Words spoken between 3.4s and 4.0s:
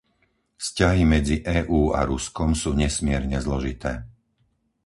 zložité.